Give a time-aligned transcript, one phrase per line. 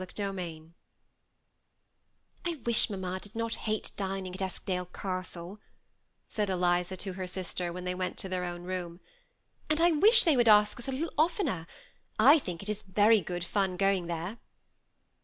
[0.01, 0.71] CHAPTER VL
[2.45, 5.59] '^I WISH mamma did not hate dining at Eskdale Castle^"
[6.27, 8.99] said Eliza to her sister when they went to their own room;"
[9.69, 11.67] and I wish they would ask us a little oft ener;
[12.17, 14.39] I think it is very good fun going there."